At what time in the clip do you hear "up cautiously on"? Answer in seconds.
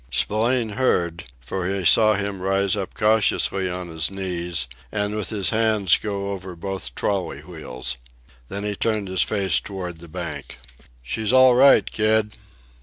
2.75-3.89